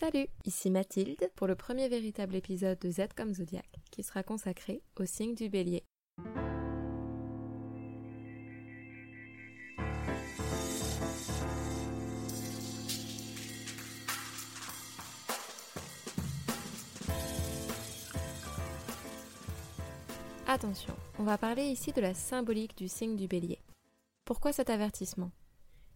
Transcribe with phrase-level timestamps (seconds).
[0.00, 4.80] Salut, ici Mathilde pour le premier véritable épisode de Z comme Zodiac qui sera consacré
[4.98, 5.84] au signe du bélier.
[20.46, 23.58] Attention, on va parler ici de la symbolique du signe du bélier.
[24.24, 25.30] Pourquoi cet avertissement?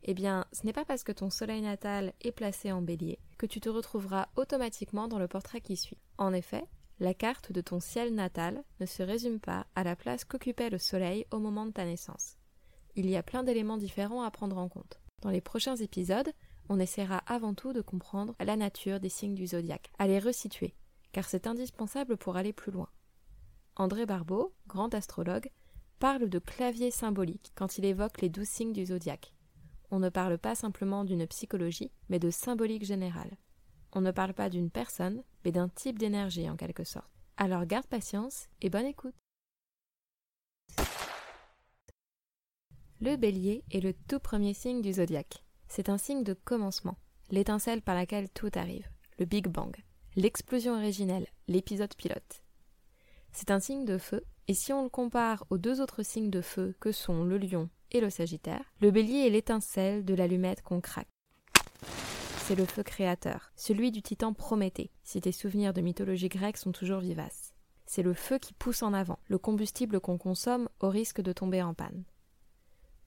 [0.06, 3.46] Eh bien, ce n'est pas parce que ton soleil natal est placé en bélier que
[3.46, 5.98] tu te retrouveras automatiquement dans le portrait qui suit.
[6.18, 6.64] En effet,
[7.00, 10.78] la carte de ton ciel natal ne se résume pas à la place qu'occupait le
[10.78, 12.36] soleil au moment de ta naissance.
[12.96, 15.00] Il y a plein d'éléments différents à prendre en compte.
[15.22, 16.32] Dans les prochains épisodes,
[16.68, 20.74] on essaiera avant tout de comprendre la nature des signes du zodiaque, à les resituer,
[21.12, 22.88] car c'est indispensable pour aller plus loin.
[23.76, 25.50] André Barbeau, grand astrologue,
[25.98, 29.33] parle de clavier symbolique quand il évoque les douze signes du zodiaque
[29.94, 33.30] on ne parle pas simplement d'une psychologie, mais de symbolique générale.
[33.92, 37.08] On ne parle pas d'une personne, mais d'un type d'énergie en quelque sorte.
[37.36, 39.14] Alors garde patience et bonne écoute.
[43.00, 45.44] Le bélier est le tout premier signe du zodiaque.
[45.68, 46.96] C'est un signe de commencement,
[47.30, 48.88] l'étincelle par laquelle tout arrive,
[49.20, 49.76] le Big Bang,
[50.16, 52.42] l'explosion originelle, l'épisode pilote.
[53.30, 56.40] C'est un signe de feu, et si on le compare aux deux autres signes de
[56.40, 60.80] feu que sont le lion et le Sagittaire, le bélier est l'étincelle de l'allumette qu'on
[60.80, 61.08] craque.
[62.38, 66.72] C'est le feu créateur, celui du titan Prométhée, si tes souvenirs de mythologie grecque sont
[66.72, 67.54] toujours vivaces.
[67.86, 71.62] C'est le feu qui pousse en avant, le combustible qu'on consomme au risque de tomber
[71.62, 72.04] en panne.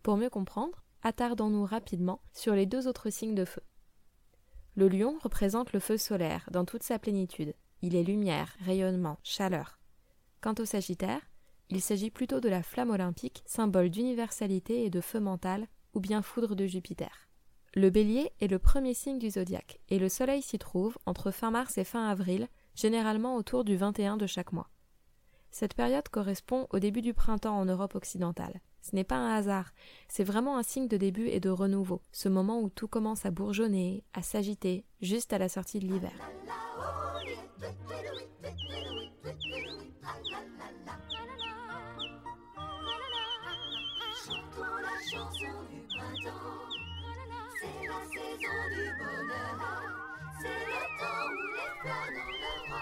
[0.04, 3.62] Pour mieux comprendre, attardons-nous rapidement sur les deux autres signes de feu.
[4.76, 7.54] Le lion représente le feu solaire dans toute sa plénitude.
[7.82, 9.80] Il est lumière, rayonnement, chaleur.
[10.40, 11.22] Quant au Sagittaire,
[11.70, 16.22] il s'agit plutôt de la flamme olympique, symbole d'universalité et de feu mental, ou bien
[16.22, 17.28] foudre de Jupiter.
[17.74, 21.52] Le bélier est le premier signe du zodiaque, et le soleil s'y trouve entre fin
[21.52, 24.70] mars et fin avril, généralement autour du 21 de chaque mois.
[25.52, 28.62] Cette période correspond au début du printemps en Europe occidentale.
[28.82, 29.74] Ce n'est pas un hasard,
[30.08, 33.32] c'est vraiment un signe de début et de renouveau, ce moment où tout commence à
[33.32, 36.14] bourgeonner, à s'agiter, juste à la sortie de l'hiver.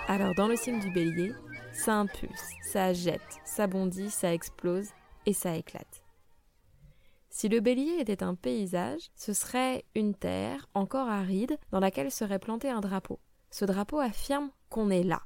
[0.08, 1.34] Alors dans le signe du bélier,
[1.74, 4.90] ça impulse, ça jette, ça bondit, ça explose
[5.26, 6.04] et ça éclate.
[7.32, 12.38] Si le bélier était un paysage, ce serait une terre encore aride dans laquelle serait
[12.38, 13.20] planté un drapeau.
[13.50, 15.24] Ce drapeau affirme qu'on est là.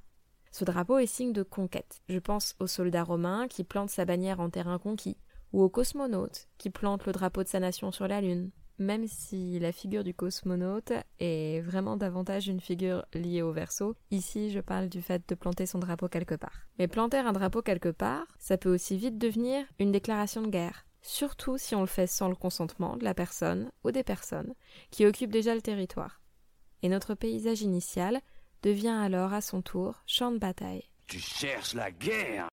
[0.52, 2.02] Ce drapeau est signe de conquête.
[2.08, 5.18] Je pense au soldat romain qui plante sa bannière en terrain conquis,
[5.52, 9.60] ou au cosmonaute qui plante le drapeau de sa nation sur la Lune, même si
[9.60, 14.90] la figure du cosmonaute est vraiment davantage une figure liée au verso, ici je parle
[14.90, 16.68] du fait de planter son drapeau quelque part.
[16.80, 20.86] Mais planter un drapeau quelque part, ça peut aussi vite devenir une déclaration de guerre,
[21.02, 24.54] surtout si on le fait sans le consentement de la personne ou des personnes
[24.92, 26.22] qui occupent déjà le territoire.
[26.82, 28.22] Et notre paysage initial
[28.64, 30.86] devient alors à son tour champ de bataille.
[31.08, 32.50] Tu cherches la guerre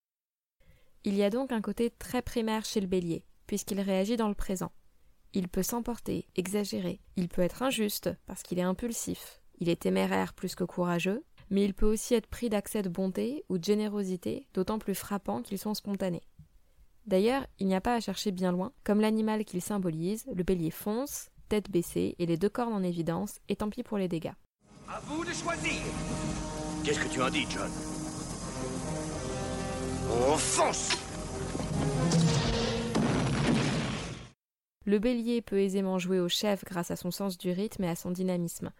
[1.04, 4.34] Il y a donc un côté très primaire chez le bélier, puisqu'il réagit dans le
[4.34, 4.72] présent.
[5.34, 10.32] Il peut s'emporter, exagérer, il peut être injuste parce qu'il est impulsif, il est téméraire
[10.32, 14.46] plus que courageux, mais il peut aussi être pris d'accès de bonté ou de générosité,
[14.54, 16.22] d'autant plus frappant qu'ils sont spontanés.
[17.06, 20.70] D'ailleurs, il n'y a pas à chercher bien loin, comme l'animal qu'il symbolise, le bélier
[20.70, 24.32] fonce, tête baissée et les deux cornes en évidence, et tant pis pour les dégâts.
[24.88, 25.82] À vous de choisir.
[26.84, 27.70] Qu'est-ce que tu en dis, John?
[30.28, 30.90] On fonce
[34.86, 37.96] Le bélier peut aisément jouer au chef grâce à son sens du rythme et à
[37.96, 38.70] son dynamisme.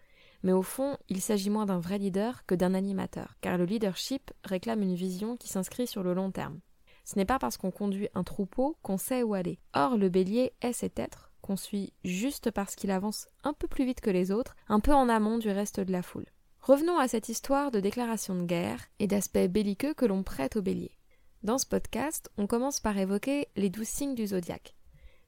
[0.41, 4.31] Mais au fond, il s'agit moins d'un vrai leader que d'un animateur, car le leadership
[4.45, 6.61] réclame une vision qui s'inscrit sur le long terme.
[7.03, 9.59] Ce n'est pas parce qu'on conduit un troupeau qu'on sait où aller.
[9.73, 13.85] Or, le bélier est cet être qu'on suit juste parce qu'il avance un peu plus
[13.85, 16.25] vite que les autres, un peu en amont du reste de la foule.
[16.61, 20.61] Revenons à cette histoire de déclaration de guerre et d'aspect belliqueux que l'on prête au
[20.61, 20.97] bélier.
[21.43, 24.76] Dans ce podcast, on commence par évoquer les douze signes du zodiaque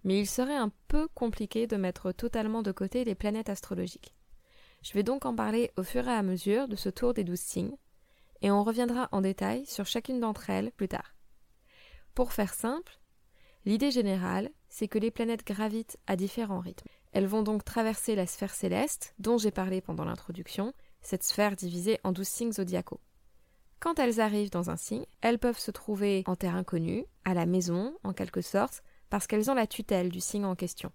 [0.03, 4.15] mais il serait un peu compliqué de mettre totalement de côté les planètes astrologiques.
[4.81, 7.39] Je vais donc en parler au fur et à mesure de ce tour des douze
[7.39, 7.75] signes,
[8.41, 11.15] et on reviendra en détail sur chacune d'entre elles plus tard.
[12.15, 12.99] Pour faire simple,
[13.65, 16.87] l'idée générale, c'est que les planètes gravitent à différents rythmes.
[17.11, 21.99] Elles vont donc traverser la sphère céleste, dont j'ai parlé pendant l'introduction, cette sphère divisée
[22.03, 23.01] en douze signes zodiacaux.
[23.79, 27.45] Quand elles arrivent dans un signe, elles peuvent se trouver en terre inconnue, à la
[27.45, 30.91] maison, en quelque sorte, parce qu'elles ont la tutelle du signe en question.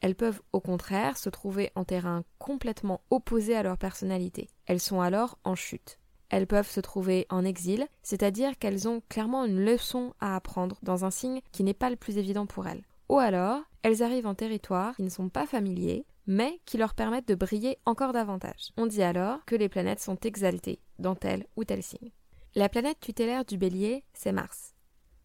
[0.00, 4.48] elles peuvent au contraire se trouver en terrain complètement opposé à leur personnalité.
[4.66, 5.98] Elles sont alors en chute.
[6.30, 11.04] Elles peuvent se trouver en exil, c'est-à-dire qu'elles ont clairement une leçon à apprendre dans
[11.04, 12.84] un signe qui n'est pas le plus évident pour elles.
[13.08, 17.28] Ou alors, elles arrivent en territoire qui ne sont pas familiers, mais qui leur permettent
[17.28, 18.72] de briller encore davantage.
[18.76, 22.12] On dit alors que les planètes sont exaltées dans tel ou tel signe.
[22.54, 24.74] La planète tutélaire du bélier, c'est Mars.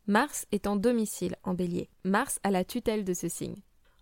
[0.07, 1.89] Mars est en domicile en bélier.
[2.03, 3.61] Mars a la tutelle de ce signe.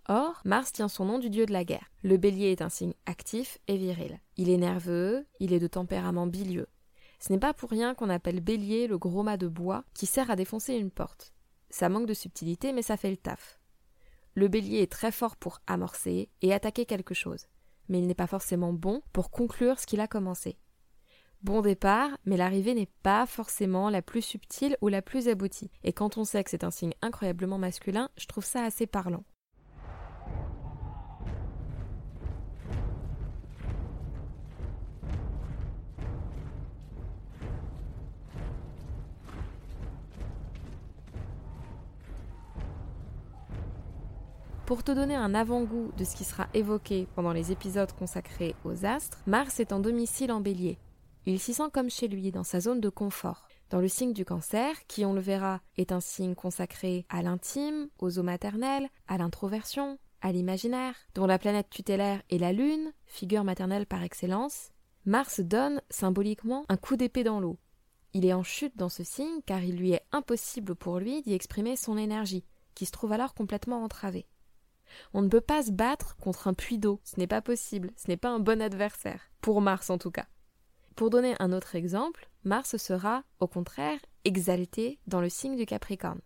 [0.10, 1.92] Or, Mars tient son nom du dieu de la guerre.
[2.02, 4.20] Le bélier est un signe actif et viril.
[4.36, 6.66] Il est nerveux, il est de tempérament bilieux.
[7.20, 10.32] Ce n'est pas pour rien qu'on appelle bélier le gros mât de bois qui sert
[10.32, 11.34] à défoncer une porte.
[11.70, 13.60] Ça manque de subtilité, mais ça fait le taf.
[14.34, 17.46] Le bélier est très fort pour amorcer et attaquer quelque chose,
[17.90, 20.58] mais il n'est pas forcément bon pour conclure ce qu'il a commencé.
[21.44, 25.72] Bon départ, mais l'arrivée n'est pas forcément la plus subtile ou la plus aboutie.
[25.84, 29.24] Et quand on sait que c'est un signe incroyablement masculin, je trouve ça assez parlant.
[44.68, 48.86] Pour te donner un avant-goût de ce qui sera évoqué pendant les épisodes consacrés aux
[48.86, 50.78] astres, Mars est en domicile en bélier.
[51.26, 53.48] Il s'y sent comme chez lui, dans sa zone de confort.
[53.70, 57.90] Dans le signe du cancer, qui on le verra est un signe consacré à l'intime,
[58.00, 63.44] aux eaux maternelles, à l'introversion, à l'imaginaire, dont la planète tutélaire est la Lune, figure
[63.44, 64.72] maternelle par excellence,
[65.06, 67.58] Mars donne symboliquement un coup d'épée dans l'eau.
[68.14, 71.34] Il est en chute dans ce signe car il lui est impossible pour lui d'y
[71.34, 72.46] exprimer son énergie,
[72.76, 74.28] qui se trouve alors complètement entravée.
[75.14, 78.10] On ne peut pas se battre contre un puits d'eau, ce n'est pas possible, ce
[78.10, 80.28] n'est pas un bon adversaire, pour Mars en tout cas.
[80.96, 86.22] Pour donner un autre exemple, Mars sera, au contraire, exalté dans le signe du Capricorne,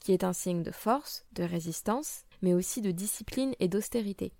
[0.00, 4.32] qui est un signe de force, de résistance, mais aussi de discipline et d'austérité.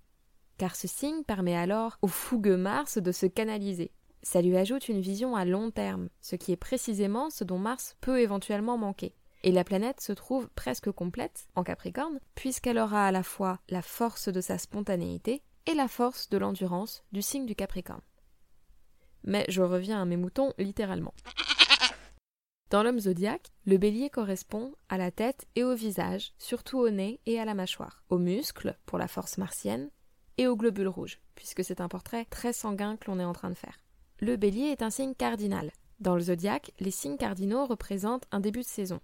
[0.58, 3.90] Car ce signe permet alors au fougueux Mars de se canaliser.
[4.22, 7.96] Ça lui ajoute une vision à long terme, ce qui est précisément ce dont Mars
[8.00, 9.14] peut éventuellement manquer
[9.44, 13.82] et la planète se trouve presque complète en Capricorne, puisqu'elle aura à la fois la
[13.82, 18.00] force de sa spontanéité et la force de l'endurance du signe du Capricorne.
[19.24, 21.14] Mais je reviens à mes moutons littéralement.
[22.70, 27.20] Dans l'homme zodiaque, le bélier correspond à la tête et au visage, surtout au nez
[27.26, 29.90] et à la mâchoire, aux muscles pour la force martienne
[30.38, 33.50] et aux globules rouges, puisque c'est un portrait très sanguin que l'on est en train
[33.50, 33.78] de faire.
[34.20, 35.70] Le bélier est un signe cardinal.
[36.00, 39.00] Dans le zodiaque, les signes cardinaux représentent un début de saison,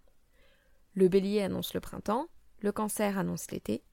[0.94, 2.26] le bélier annonce le printemps,
[2.58, 3.84] le cancer annonce l'été,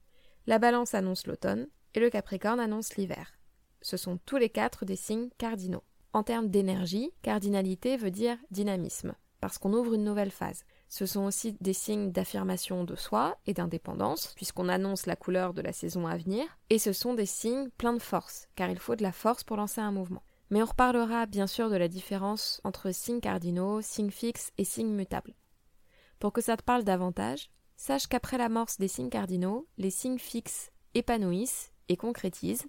[0.46, 3.38] la balance annonce l'automne et le capricorne annonce l'hiver.
[3.82, 5.84] Ce sont tous les quatre des signes cardinaux.
[6.12, 10.64] En termes d'énergie, cardinalité veut dire dynamisme, parce qu'on ouvre une nouvelle phase.
[10.88, 15.60] Ce sont aussi des signes d'affirmation de soi et d'indépendance, puisqu'on annonce la couleur de
[15.60, 18.96] la saison à venir, et ce sont des signes pleins de force, car il faut
[18.96, 20.22] de la force pour lancer un mouvement.
[20.50, 24.94] Mais on reparlera bien sûr de la différence entre signes cardinaux, signes fixes et signes
[24.94, 25.34] mutables.
[26.18, 30.70] Pour que ça te parle davantage, sache qu'après l'amorce des signes cardinaux, les signes fixes
[30.94, 32.66] épanouissent et concrétisent,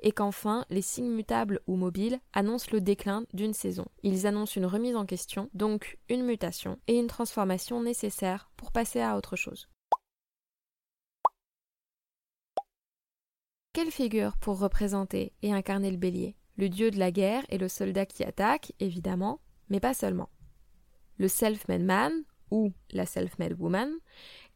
[0.00, 3.86] et qu'enfin les signes mutables ou mobiles annoncent le déclin d'une saison.
[4.02, 9.00] Ils annoncent une remise en question, donc une mutation et une transformation nécessaire pour passer
[9.00, 9.68] à autre chose.
[13.72, 16.34] Quelle figure pour représenter et incarner le bélier?
[16.56, 20.30] Le dieu de la guerre et le soldat qui attaque, évidemment, mais pas seulement.
[21.18, 23.92] Le self-made man, ou la self-made woman,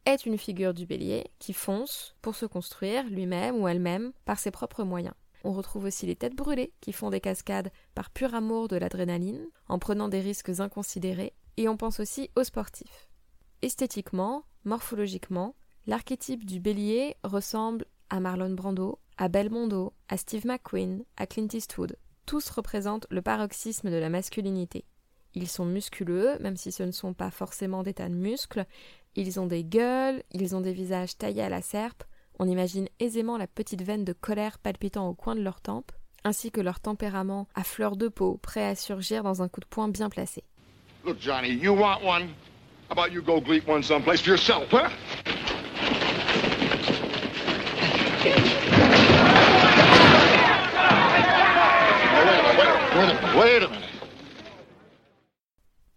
[0.07, 4.51] est une figure du bélier qui fonce pour se construire lui-même ou elle-même par ses
[4.51, 5.15] propres moyens.
[5.45, 9.47] On retrouve aussi les têtes brûlées qui font des cascades par pur amour de l'adrénaline,
[9.69, 13.09] en prenant des risques inconsidérés, et on pense aussi aux sportifs.
[13.63, 15.55] Esthétiquement, morphologiquement,
[15.87, 21.97] l'archétype du bélier ressemble à Marlon Brando, à Belmondo, à Steve McQueen, à Clint Eastwood.
[22.27, 24.85] Tous représentent le paroxysme de la masculinité.
[25.35, 28.67] Ils sont musculeux, même si ce ne sont pas forcément des tas de muscles.
[29.17, 32.05] Ils ont des gueules, ils ont des visages taillés à la serpe.
[32.39, 35.91] On imagine aisément la petite veine de colère palpitant au coin de leur tempe,
[36.23, 39.67] ainsi que leur tempérament à fleur de peau, prêt à surgir dans un coup de
[39.67, 40.45] poing bien placé.
[41.05, 42.29] Look, Johnny, you want one?
[42.89, 44.89] How about you go greet one someplace for yourself, huh?
[53.37, 53.90] wait a minute.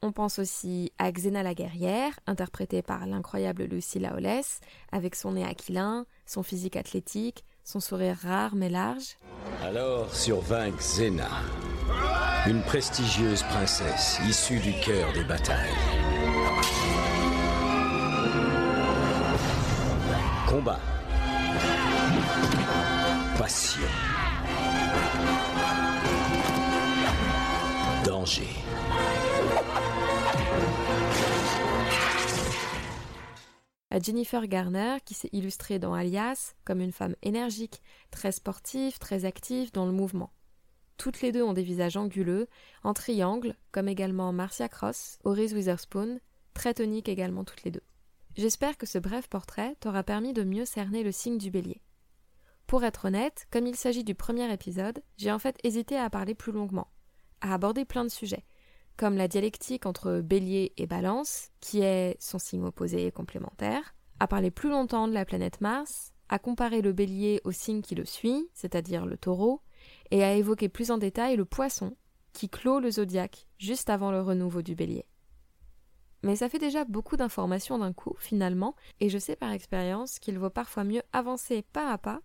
[0.06, 4.60] On pense aussi à Xena la guerrière, interprétée par l'incroyable Lucy Lawless,
[4.92, 9.16] avec son nez aquilin, son physique athlétique, son sourire rare mais large.
[9.62, 11.30] Alors survint Xena,
[12.48, 15.72] une prestigieuse princesse issue du cœur des batailles.
[20.46, 20.80] Combat.
[23.38, 23.88] Passion.
[28.04, 28.50] Danger.
[34.02, 37.82] Jennifer Garner, qui s'est illustrée dans Alias comme une femme énergique,
[38.12, 40.32] très sportive, très active dans le mouvement.
[40.98, 42.48] Toutes les deux ont des visages anguleux,
[42.84, 46.20] en triangle, comme également Marcia Cross, Horace Witherspoon,
[46.54, 47.84] très toniques également toutes les deux.
[48.36, 51.82] J'espère que ce bref portrait t'aura permis de mieux cerner le signe du bélier.
[52.68, 56.34] Pour être honnête, comme il s'agit du premier épisode, j'ai en fait hésité à parler
[56.34, 56.88] plus longuement,
[57.42, 58.46] à aborder plein de sujets,
[58.98, 64.28] comme la dialectique entre bélier et balance, qui est son signe opposé et complémentaire, à
[64.28, 68.06] parler plus longtemps de la planète Mars, à comparer le bélier au signe qui le
[68.06, 69.62] suit, c'est-à-dire le taureau,
[70.12, 71.96] et à évoquer plus en détail le poisson,
[72.32, 75.06] qui clôt le zodiaque juste avant le renouveau du bélier.
[76.24, 80.40] Mais ça fait déjà beaucoup d'informations d'un coup, finalement, et je sais par expérience qu'il
[80.40, 82.22] vaut parfois mieux avancer pas à pas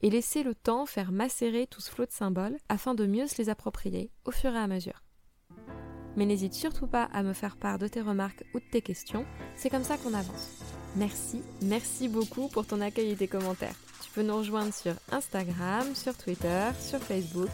[0.00, 3.36] et laisser le temps faire macérer tout ce flot de symboles afin de mieux se
[3.38, 5.02] les approprier au fur et à mesure.
[6.16, 9.24] Mais n'hésite surtout pas à me faire part de tes remarques ou de tes questions,
[9.56, 10.58] c'est comme ça qu'on avance.
[10.96, 13.76] Merci, merci beaucoup pour ton accueil et tes commentaires.
[14.04, 17.48] Tu peux nous rejoindre sur Instagram, sur Twitter, sur Facebook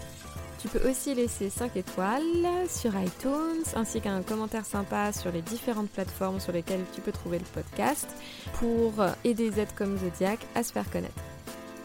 [0.61, 5.89] tu peux aussi laisser 5 étoiles sur iTunes ainsi qu'un commentaire sympa sur les différentes
[5.89, 8.09] plateformes sur lesquelles tu peux trouver le podcast
[8.55, 11.15] pour aider Z comme Zodiac à se faire connaître.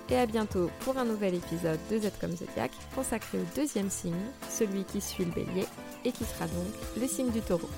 [0.10, 4.14] Et à bientôt pour un nouvel épisode de Z comme Zodiac consacré au deuxième signe,
[4.50, 5.68] celui qui suit le bélier
[6.06, 7.70] et qui sera donc le signe du taureau.